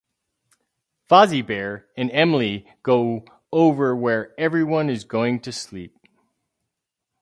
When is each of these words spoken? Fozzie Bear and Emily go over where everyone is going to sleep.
Fozzie 1.07 1.45
Bear 1.45 1.85
and 1.95 2.09
Emily 2.11 2.65
go 2.81 3.23
over 3.51 3.95
where 3.95 4.33
everyone 4.35 4.89
is 4.89 5.03
going 5.03 5.39
to 5.41 5.51
sleep. 5.51 5.95